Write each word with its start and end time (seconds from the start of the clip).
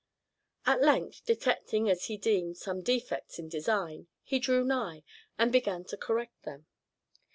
At 0.65 0.81
length, 0.81 1.23
detecting, 1.27 1.87
as 1.87 2.05
he 2.05 2.17
deemed, 2.17 2.57
some 2.57 2.81
defects 2.81 3.37
in 3.37 3.49
design, 3.49 4.07
he 4.23 4.39
drew 4.39 4.63
nigh, 4.65 5.03
and 5.37 5.51
began 5.51 5.83
to 5.85 5.95
correct 5.95 6.41
them. 6.41 6.65